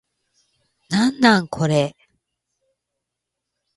[0.89, 1.95] なんなんこれ